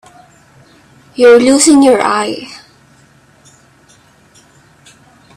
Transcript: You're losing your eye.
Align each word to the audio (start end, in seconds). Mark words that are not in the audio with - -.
You're 1.13 1.39
losing 1.39 1.83
your 1.83 2.01
eye. 2.01 2.47